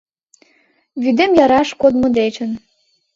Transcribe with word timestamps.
Вӱдем 1.01 1.31
яраш 1.43 1.69
кодмо 1.81 2.07
дечын 2.17 2.51